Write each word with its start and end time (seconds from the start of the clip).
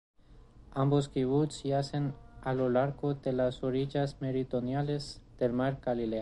Ambos 0.73 1.09
kibutz 1.09 1.61
yacen 1.63 2.15
a 2.41 2.55
lo 2.55 2.69
largo 2.71 3.13
de 3.13 3.33
las 3.33 3.61
orillas 3.61 4.17
meridionales 4.19 5.21
del 5.37 5.53
mar 5.53 5.75
de 5.75 5.81
Galilea. 5.85 6.19